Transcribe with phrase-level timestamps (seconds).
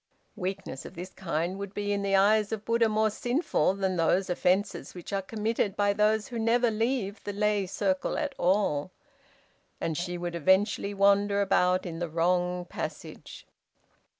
[0.35, 4.31] Weakness of this kind would be in the eyes of Buddha more sinful than those
[4.31, 8.89] offences which are committed by those who never leave the lay circle at all,
[9.79, 13.45] and she would eventually wander about in the 'wrong passage.'